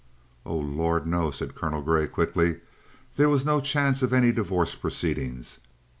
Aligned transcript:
"Oh, 0.47 0.57
Lord, 0.57 1.05
no!" 1.05 1.29
said 1.29 1.53
Colonel 1.53 1.83
Grey 1.83 2.07
quickly. 2.07 2.61
"There 3.17 3.29
was 3.29 3.45
no 3.45 3.61
chance 3.61 4.01
of 4.01 4.13
any 4.13 4.31
divorce 4.31 4.73
proceedings. 4.73 5.59